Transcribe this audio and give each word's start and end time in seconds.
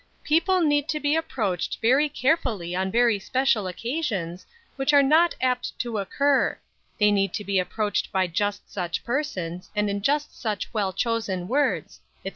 "People 0.23 0.61
need 0.61 0.89
to 0.89 0.99
be 0.99 1.15
approached 1.15 1.77
very 1.79 2.09
carefully 2.09 2.73
on 2.75 2.89
very 2.89 3.19
special 3.19 3.67
occasions, 3.67 4.47
which 4.75 4.93
are 4.93 5.03
not 5.03 5.35
apt 5.39 5.77
to 5.77 5.99
occur; 5.99 6.57
they 6.99 7.11
need 7.11 7.35
to 7.35 7.43
be 7.43 7.59
approached 7.59 8.11
by 8.11 8.25
just 8.25 8.67
such 8.73 9.03
persons, 9.03 9.69
and 9.75 9.91
in 9.91 10.01
just 10.01 10.35
such 10.35 10.73
well 10.73 10.91
chosen 10.91 11.47
words," 11.47 12.01
etc. 12.25 12.29